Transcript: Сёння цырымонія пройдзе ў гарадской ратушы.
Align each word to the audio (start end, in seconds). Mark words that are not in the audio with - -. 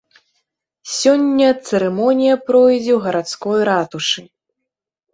Сёння 0.99 1.49
цырымонія 1.67 2.35
пройдзе 2.49 2.91
ў 2.97 2.99
гарадской 3.07 3.59
ратушы. 3.73 4.21